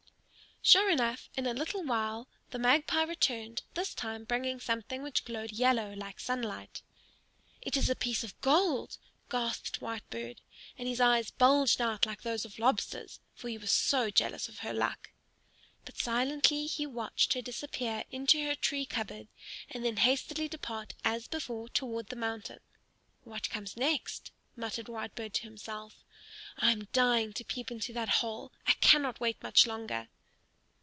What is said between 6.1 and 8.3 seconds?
sunlight. "It is a piece